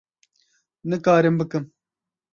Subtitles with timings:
[0.83, 1.73] Nikarim bikim.